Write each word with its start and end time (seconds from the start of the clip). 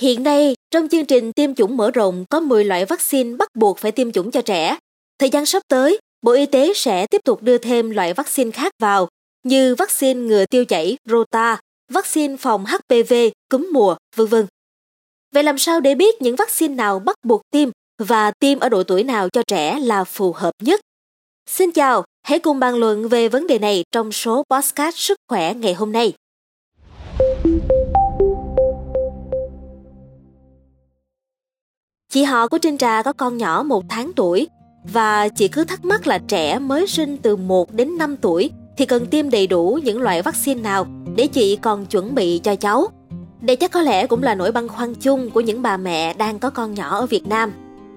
Hiện 0.00 0.22
nay, 0.22 0.54
trong 0.70 0.88
chương 0.88 1.04
trình 1.04 1.32
tiêm 1.32 1.54
chủng 1.54 1.76
mở 1.76 1.90
rộng 1.90 2.24
có 2.30 2.40
10 2.40 2.64
loại 2.64 2.84
vaccine 2.84 3.36
bắt 3.36 3.48
buộc 3.54 3.78
phải 3.78 3.92
tiêm 3.92 4.12
chủng 4.12 4.30
cho 4.30 4.42
trẻ. 4.42 4.76
Thời 5.18 5.30
gian 5.30 5.46
sắp 5.46 5.62
tới, 5.68 6.00
Bộ 6.22 6.32
Y 6.32 6.46
tế 6.46 6.72
sẽ 6.74 7.06
tiếp 7.06 7.20
tục 7.24 7.42
đưa 7.42 7.58
thêm 7.58 7.90
loại 7.90 8.14
vaccine 8.14 8.50
khác 8.50 8.72
vào 8.78 9.08
như 9.42 9.74
vaccine 9.74 10.20
ngừa 10.20 10.44
tiêu 10.50 10.64
chảy 10.64 10.98
Rota, 11.04 11.60
vaccine 11.92 12.36
phòng 12.36 12.64
HPV, 12.66 13.14
cúm 13.50 13.70
mùa, 13.72 13.96
vân 14.16 14.26
vân. 14.26 14.46
Vậy 15.34 15.42
làm 15.42 15.58
sao 15.58 15.80
để 15.80 15.94
biết 15.94 16.22
những 16.22 16.36
vaccine 16.36 16.74
nào 16.74 16.98
bắt 16.98 17.16
buộc 17.22 17.42
tiêm 17.50 17.68
và 17.98 18.30
tiêm 18.30 18.58
ở 18.58 18.68
độ 18.68 18.82
tuổi 18.82 19.02
nào 19.02 19.28
cho 19.28 19.42
trẻ 19.46 19.78
là 19.78 20.04
phù 20.04 20.32
hợp 20.32 20.52
nhất? 20.62 20.80
Xin 21.50 21.72
chào, 21.72 22.04
hãy 22.22 22.38
cùng 22.38 22.60
bàn 22.60 22.74
luận 22.74 23.08
về 23.08 23.28
vấn 23.28 23.46
đề 23.46 23.58
này 23.58 23.84
trong 23.92 24.12
số 24.12 24.44
podcast 24.50 24.96
Sức 24.96 25.18
khỏe 25.28 25.54
ngày 25.54 25.74
hôm 25.74 25.92
nay. 25.92 26.12
Chị 32.16 32.22
họ 32.22 32.48
của 32.48 32.58
Trinh 32.58 32.78
Trà 32.78 33.02
có 33.02 33.12
con 33.12 33.36
nhỏ 33.36 33.62
một 33.62 33.84
tháng 33.88 34.12
tuổi 34.16 34.48
và 34.92 35.28
chị 35.28 35.48
cứ 35.48 35.64
thắc 35.64 35.84
mắc 35.84 36.06
là 36.06 36.18
trẻ 36.18 36.58
mới 36.58 36.86
sinh 36.86 37.16
từ 37.16 37.36
1 37.36 37.72
đến 37.72 37.98
5 37.98 38.16
tuổi 38.16 38.50
thì 38.76 38.86
cần 38.86 39.06
tiêm 39.06 39.30
đầy 39.30 39.46
đủ 39.46 39.78
những 39.84 40.00
loại 40.00 40.22
vaccine 40.22 40.60
nào 40.60 40.86
để 41.16 41.26
chị 41.26 41.56
còn 41.56 41.86
chuẩn 41.86 42.14
bị 42.14 42.38
cho 42.38 42.56
cháu. 42.56 42.88
Đây 43.40 43.56
chắc 43.56 43.70
có 43.70 43.80
lẽ 43.80 44.06
cũng 44.06 44.22
là 44.22 44.34
nỗi 44.34 44.52
băn 44.52 44.68
khoăn 44.68 44.94
chung 44.94 45.30
của 45.30 45.40
những 45.40 45.62
bà 45.62 45.76
mẹ 45.76 46.14
đang 46.14 46.38
có 46.38 46.50
con 46.50 46.74
nhỏ 46.74 46.96
ở 46.96 47.06
Việt 47.06 47.26
Nam. 47.26 47.52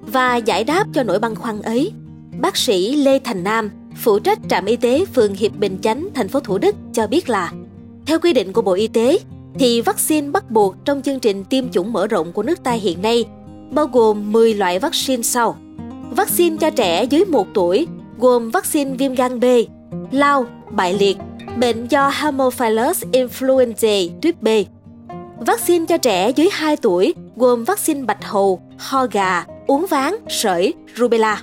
Và 0.00 0.36
giải 0.36 0.64
đáp 0.64 0.86
cho 0.94 1.02
nỗi 1.02 1.18
băn 1.18 1.34
khoăn 1.34 1.62
ấy, 1.62 1.92
bác 2.40 2.56
sĩ 2.56 2.96
Lê 2.96 3.18
Thành 3.18 3.44
Nam, 3.44 3.70
phụ 4.02 4.18
trách 4.18 4.38
trạm 4.48 4.64
y 4.64 4.76
tế 4.76 5.04
phường 5.04 5.34
Hiệp 5.34 5.56
Bình 5.56 5.78
Chánh, 5.82 6.08
thành 6.14 6.28
phố 6.28 6.40
Thủ 6.40 6.58
Đức 6.58 6.76
cho 6.92 7.06
biết 7.06 7.28
là 7.28 7.52
theo 8.06 8.18
quy 8.18 8.32
định 8.32 8.52
của 8.52 8.62
Bộ 8.62 8.72
Y 8.72 8.88
tế 8.88 9.18
thì 9.58 9.80
vaccine 9.80 10.30
bắt 10.30 10.50
buộc 10.50 10.74
trong 10.84 11.02
chương 11.02 11.20
trình 11.20 11.44
tiêm 11.44 11.70
chủng 11.70 11.92
mở 11.92 12.06
rộng 12.06 12.32
của 12.32 12.42
nước 12.42 12.62
ta 12.62 12.72
hiện 12.72 13.02
nay 13.02 13.24
bao 13.72 13.86
gồm 13.86 14.32
10 14.32 14.54
loại 14.54 14.78
vaccine 14.78 15.22
sau. 15.22 15.56
Vaccine 16.10 16.56
cho 16.60 16.70
trẻ 16.70 17.04
dưới 17.04 17.24
1 17.24 17.46
tuổi 17.54 17.86
gồm 18.18 18.50
vaccine 18.50 18.94
viêm 18.94 19.14
gan 19.14 19.40
B, 19.40 19.44
lao, 20.10 20.46
bại 20.70 20.94
liệt, 20.94 21.16
bệnh 21.56 21.86
do 21.86 22.08
Haemophilus 22.08 23.04
influenzae 23.12 24.08
tuyếp 24.22 24.42
B. 24.42 24.48
Vaccine 25.46 25.86
cho 25.86 25.96
trẻ 25.96 26.30
dưới 26.30 26.48
2 26.52 26.76
tuổi 26.76 27.14
gồm 27.36 27.64
vaccine 27.64 28.04
bạch 28.04 28.24
hầu, 28.24 28.60
ho 28.78 29.06
gà, 29.12 29.44
uống 29.66 29.86
ván, 29.90 30.14
sởi, 30.28 30.74
rubella. 30.96 31.42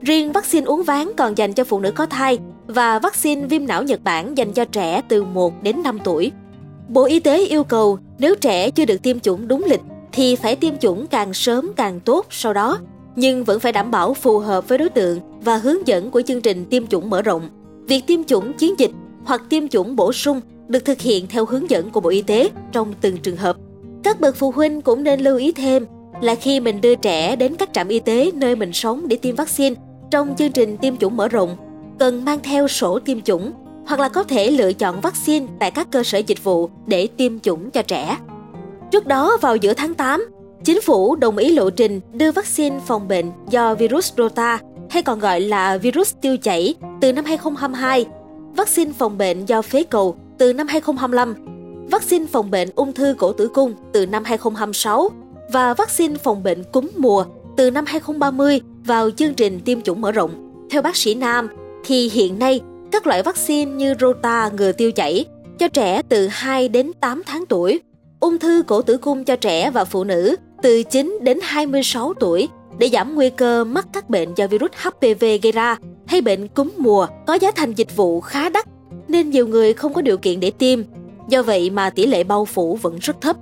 Riêng 0.00 0.32
vaccine 0.32 0.66
uống 0.66 0.82
ván 0.82 1.08
còn 1.16 1.38
dành 1.38 1.52
cho 1.52 1.64
phụ 1.64 1.80
nữ 1.80 1.90
có 1.90 2.06
thai 2.06 2.38
và 2.66 2.98
vaccine 2.98 3.46
viêm 3.46 3.66
não 3.66 3.82
Nhật 3.82 4.04
Bản 4.04 4.38
dành 4.38 4.52
cho 4.52 4.64
trẻ 4.64 5.02
từ 5.08 5.24
1 5.24 5.62
đến 5.62 5.82
5 5.82 5.98
tuổi. 6.04 6.32
Bộ 6.88 7.04
Y 7.04 7.20
tế 7.20 7.46
yêu 7.46 7.64
cầu 7.64 7.98
nếu 8.18 8.34
trẻ 8.34 8.70
chưa 8.70 8.84
được 8.84 9.02
tiêm 9.02 9.20
chủng 9.20 9.48
đúng 9.48 9.64
lịch 9.64 9.80
thì 10.12 10.36
phải 10.36 10.56
tiêm 10.56 10.78
chủng 10.78 11.06
càng 11.06 11.34
sớm 11.34 11.70
càng 11.76 12.00
tốt 12.00 12.26
sau 12.30 12.52
đó, 12.52 12.78
nhưng 13.16 13.44
vẫn 13.44 13.60
phải 13.60 13.72
đảm 13.72 13.90
bảo 13.90 14.14
phù 14.14 14.38
hợp 14.38 14.68
với 14.68 14.78
đối 14.78 14.88
tượng 14.88 15.20
và 15.40 15.56
hướng 15.56 15.86
dẫn 15.86 16.10
của 16.10 16.22
chương 16.22 16.40
trình 16.40 16.64
tiêm 16.64 16.86
chủng 16.86 17.10
mở 17.10 17.22
rộng. 17.22 17.48
Việc 17.88 18.06
tiêm 18.06 18.24
chủng 18.24 18.52
chiến 18.52 18.74
dịch 18.78 18.90
hoặc 19.24 19.42
tiêm 19.48 19.68
chủng 19.68 19.96
bổ 19.96 20.12
sung 20.12 20.40
được 20.68 20.84
thực 20.84 21.00
hiện 21.00 21.26
theo 21.26 21.44
hướng 21.44 21.70
dẫn 21.70 21.90
của 21.90 22.00
Bộ 22.00 22.10
Y 22.10 22.22
tế 22.22 22.50
trong 22.72 22.92
từng 23.00 23.16
trường 23.16 23.36
hợp. 23.36 23.56
Các 24.02 24.20
bậc 24.20 24.36
phụ 24.36 24.50
huynh 24.50 24.80
cũng 24.80 25.04
nên 25.04 25.20
lưu 25.20 25.36
ý 25.36 25.52
thêm 25.52 25.86
là 26.20 26.34
khi 26.34 26.60
mình 26.60 26.80
đưa 26.80 26.94
trẻ 26.94 27.36
đến 27.36 27.56
các 27.56 27.70
trạm 27.72 27.88
y 27.88 27.98
tế 27.98 28.30
nơi 28.34 28.56
mình 28.56 28.72
sống 28.72 29.08
để 29.08 29.16
tiêm 29.16 29.34
vaccine 29.34 29.76
trong 30.10 30.34
chương 30.38 30.52
trình 30.52 30.76
tiêm 30.76 30.96
chủng 30.96 31.16
mở 31.16 31.28
rộng, 31.28 31.56
cần 31.98 32.24
mang 32.24 32.38
theo 32.42 32.68
sổ 32.68 32.98
tiêm 32.98 33.20
chủng 33.20 33.52
hoặc 33.86 34.00
là 34.00 34.08
có 34.08 34.22
thể 34.22 34.50
lựa 34.50 34.72
chọn 34.72 35.00
vaccine 35.00 35.46
tại 35.58 35.70
các 35.70 35.90
cơ 35.90 36.02
sở 36.02 36.18
dịch 36.18 36.44
vụ 36.44 36.70
để 36.86 37.06
tiêm 37.16 37.40
chủng 37.40 37.70
cho 37.70 37.82
trẻ. 37.82 38.16
Trước 38.90 39.06
đó 39.06 39.36
vào 39.40 39.56
giữa 39.56 39.74
tháng 39.74 39.94
8, 39.94 40.28
chính 40.64 40.80
phủ 40.80 41.16
đồng 41.16 41.36
ý 41.36 41.52
lộ 41.52 41.70
trình 41.70 42.00
đưa 42.12 42.32
vaccine 42.32 42.80
phòng 42.86 43.08
bệnh 43.08 43.30
do 43.50 43.74
virus 43.74 44.12
Rota 44.16 44.58
hay 44.90 45.02
còn 45.02 45.18
gọi 45.18 45.40
là 45.40 45.76
virus 45.76 46.14
tiêu 46.20 46.36
chảy 46.36 46.74
từ 47.00 47.12
năm 47.12 47.24
2022, 47.24 48.06
vaccine 48.56 48.92
phòng 48.98 49.18
bệnh 49.18 49.46
do 49.46 49.62
phế 49.62 49.82
cầu 49.82 50.16
từ 50.38 50.52
năm 50.52 50.66
2025, 50.68 51.34
vaccine 51.90 52.26
phòng 52.26 52.50
bệnh 52.50 52.68
ung 52.74 52.92
thư 52.92 53.14
cổ 53.18 53.32
tử 53.32 53.48
cung 53.48 53.74
từ 53.92 54.06
năm 54.06 54.24
2026 54.24 55.10
và 55.52 55.74
vaccine 55.74 56.16
phòng 56.16 56.42
bệnh 56.42 56.64
cúm 56.64 56.90
mùa 56.96 57.24
từ 57.56 57.70
năm 57.70 57.84
2030 57.86 58.60
vào 58.84 59.10
chương 59.10 59.34
trình 59.34 59.60
tiêm 59.60 59.82
chủng 59.82 60.00
mở 60.00 60.12
rộng. 60.12 60.30
Theo 60.70 60.82
bác 60.82 60.96
sĩ 60.96 61.14
Nam, 61.14 61.48
thì 61.84 62.08
hiện 62.08 62.38
nay 62.38 62.60
các 62.92 63.06
loại 63.06 63.22
vaccine 63.22 63.72
như 63.72 63.94
Rota 64.00 64.50
ngừa 64.58 64.72
tiêu 64.72 64.92
chảy 64.92 65.24
cho 65.58 65.68
trẻ 65.68 66.02
từ 66.08 66.28
2 66.30 66.68
đến 66.68 66.92
8 67.00 67.22
tháng 67.26 67.46
tuổi, 67.46 67.80
ung 68.20 68.38
thư 68.38 68.62
cổ 68.66 68.82
tử 68.82 68.96
cung 68.96 69.24
cho 69.24 69.36
trẻ 69.36 69.70
và 69.70 69.84
phụ 69.84 70.04
nữ 70.04 70.36
từ 70.62 70.82
9 70.82 71.18
đến 71.22 71.38
26 71.42 72.14
tuổi 72.14 72.48
để 72.78 72.88
giảm 72.88 73.14
nguy 73.14 73.30
cơ 73.30 73.64
mắc 73.64 73.86
các 73.92 74.10
bệnh 74.10 74.34
do 74.34 74.46
virus 74.46 74.70
HPV 74.74 75.24
gây 75.42 75.52
ra 75.52 75.76
hay 76.06 76.20
bệnh 76.20 76.48
cúm 76.48 76.72
mùa 76.78 77.06
có 77.26 77.34
giá 77.34 77.50
thành 77.50 77.72
dịch 77.74 77.96
vụ 77.96 78.20
khá 78.20 78.48
đắt 78.48 78.66
nên 79.08 79.30
nhiều 79.30 79.46
người 79.46 79.72
không 79.72 79.94
có 79.94 80.02
điều 80.02 80.18
kiện 80.18 80.40
để 80.40 80.50
tiêm. 80.50 80.82
Do 81.28 81.42
vậy 81.42 81.70
mà 81.70 81.90
tỷ 81.90 82.06
lệ 82.06 82.24
bao 82.24 82.44
phủ 82.44 82.76
vẫn 82.76 82.98
rất 82.98 83.20
thấp. 83.20 83.36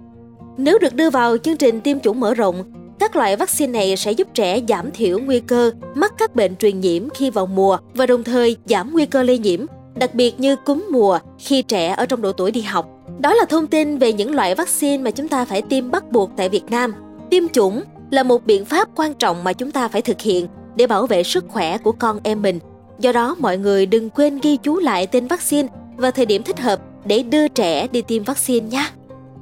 Nếu 0.56 0.78
được 0.78 0.94
đưa 0.94 1.10
vào 1.10 1.37
chương 1.38 1.56
trình 1.56 1.81
tiêm 1.81 2.00
chủng 2.00 2.20
mở 2.20 2.34
rộng, 2.34 2.72
các 2.98 3.16
loại 3.16 3.37
vaccine 3.37 3.72
này 3.72 3.97
sẽ 3.97 4.12
giúp 4.12 4.28
trẻ 4.34 4.60
giảm 4.69 4.91
thiểu 4.91 5.19
nguy 5.19 5.41
cơ 5.41 5.70
mắc 5.94 6.14
các 6.19 6.34
bệnh 6.34 6.56
truyền 6.56 6.81
nhiễm 6.81 7.08
khi 7.10 7.31
vào 7.31 7.47
mùa 7.47 7.78
và 7.94 8.06
đồng 8.06 8.25
thời 8.25 8.56
giảm 8.64 8.93
nguy 8.93 9.06
cơ 9.06 9.22
lây 9.22 9.38
nhiễm, 9.38 9.66
đặc 9.96 10.14
biệt 10.14 10.40
như 10.40 10.56
cúm 10.56 10.86
mùa 10.90 11.18
khi 11.38 11.62
trẻ 11.62 11.94
ở 11.96 12.06
trong 12.06 12.22
độ 12.22 12.32
tuổi 12.32 12.50
đi 12.50 12.62
học. 12.62 12.88
Đó 13.18 13.34
là 13.34 13.44
thông 13.44 13.66
tin 13.66 13.98
về 13.98 14.12
những 14.12 14.34
loại 14.34 14.54
vaccine 14.54 15.02
mà 15.02 15.10
chúng 15.10 15.28
ta 15.28 15.44
phải 15.44 15.62
tiêm 15.62 15.90
bắt 15.90 16.12
buộc 16.12 16.30
tại 16.36 16.48
Việt 16.48 16.70
Nam. 16.70 16.94
Tiêm 17.30 17.48
chủng 17.48 17.82
là 18.10 18.22
một 18.22 18.46
biện 18.46 18.64
pháp 18.64 18.88
quan 18.94 19.14
trọng 19.14 19.44
mà 19.44 19.52
chúng 19.52 19.70
ta 19.70 19.88
phải 19.88 20.02
thực 20.02 20.20
hiện 20.20 20.46
để 20.76 20.86
bảo 20.86 21.06
vệ 21.06 21.22
sức 21.22 21.44
khỏe 21.48 21.78
của 21.78 21.92
con 21.92 22.20
em 22.22 22.42
mình. 22.42 22.58
Do 22.98 23.12
đó, 23.12 23.36
mọi 23.38 23.58
người 23.58 23.86
đừng 23.86 24.10
quên 24.10 24.38
ghi 24.42 24.56
chú 24.56 24.78
lại 24.78 25.06
tên 25.06 25.26
vaccine 25.26 25.68
và 25.96 26.10
thời 26.10 26.26
điểm 26.26 26.42
thích 26.42 26.60
hợp 26.60 26.80
để 27.04 27.22
đưa 27.22 27.48
trẻ 27.48 27.88
đi 27.88 28.02
tiêm 28.02 28.24
vaccine 28.24 28.66
nhé. 28.66 28.86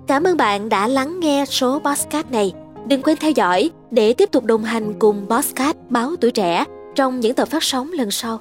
Cảm 0.06 0.24
ơn 0.24 0.36
bạn 0.36 0.68
đã 0.68 0.88
lắng 0.88 1.20
nghe 1.20 1.44
số 1.48 1.78
podcast 1.78 2.30
này. 2.30 2.52
Đừng 2.86 3.02
quên 3.02 3.16
theo 3.20 3.30
dõi 3.30 3.70
để 3.90 4.12
tiếp 4.12 4.30
tục 4.32 4.44
đồng 4.44 4.64
hành 4.64 4.94
cùng 4.98 5.26
podcast 5.30 5.76
Báo 5.88 6.16
Tuổi 6.20 6.30
Trẻ 6.30 6.64
trong 6.94 7.20
những 7.20 7.34
tập 7.34 7.48
phát 7.48 7.62
sóng 7.62 7.92
lần 7.92 8.10
sau. 8.10 8.40